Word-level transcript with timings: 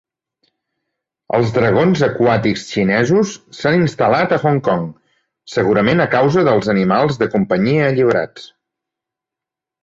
Els 1.39 1.51
dragons 1.57 1.99
aquàtics 2.07 2.63
xinesos 2.69 3.33
s'han 3.57 3.77
instal·lat 3.89 4.33
a 4.37 4.39
Hong 4.45 4.57
Kong, 4.69 4.87
segurament 5.57 6.03
a 6.07 6.09
causa 6.15 6.47
dels 6.49 6.73
animals 6.75 7.21
de 7.23 7.29
companyia 7.37 7.85
alliberats. 7.91 8.49